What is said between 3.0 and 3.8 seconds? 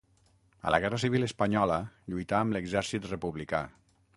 republicà.